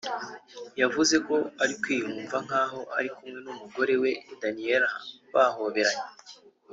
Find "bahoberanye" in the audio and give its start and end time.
5.33-6.07